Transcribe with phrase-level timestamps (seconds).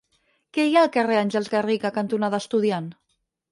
[0.57, 2.91] Què hi ha al carrer Àngels Garriga cantonada Estudiant?